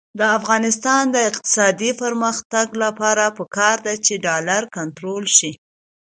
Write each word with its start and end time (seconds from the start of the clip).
د 0.19 0.21
افغانستان 0.39 1.03
د 1.15 1.17
اقتصادي 1.29 1.91
پرمختګ 2.01 2.67
لپاره 2.83 3.23
پکار 3.37 3.77
ده 3.85 3.93
چې 4.05 4.13
ډالر 4.25 4.61
کنټرول 4.77 5.23
شي. 5.37 5.51